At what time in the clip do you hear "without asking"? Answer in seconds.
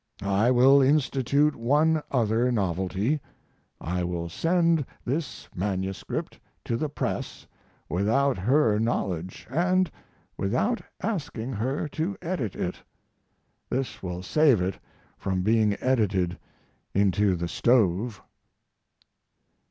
10.37-11.53